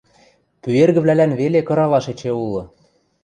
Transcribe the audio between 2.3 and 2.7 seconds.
улы.